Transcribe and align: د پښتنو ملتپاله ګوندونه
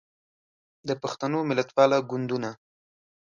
د 0.87 0.89
پښتنو 1.01 1.39
ملتپاله 1.49 1.97
ګوندونه 2.09 2.49